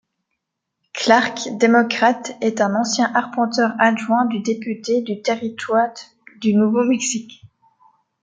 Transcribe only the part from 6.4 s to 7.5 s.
du Nouveau-Mexique.